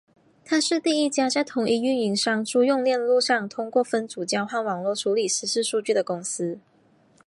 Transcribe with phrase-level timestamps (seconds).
[0.43, 6.57] 她是第一家在同一运营商租用链路上通过分组交换网络处理实时数据的公司。